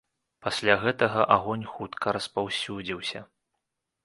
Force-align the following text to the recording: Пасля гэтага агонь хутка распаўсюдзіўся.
Пасля 0.45 0.77
гэтага 0.85 1.25
агонь 1.35 1.67
хутка 1.75 2.17
распаўсюдзіўся. 2.19 3.25